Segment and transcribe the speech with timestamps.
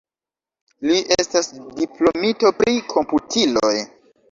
[0.89, 1.51] Li estas
[1.81, 3.75] diplomito pri komputiloj.